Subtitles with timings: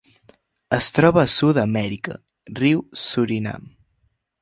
[0.77, 2.19] Es troba a Sud-amèrica:
[2.63, 3.73] riu Surinam.